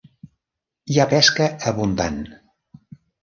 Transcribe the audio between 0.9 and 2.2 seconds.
Hi ha pesca abundant.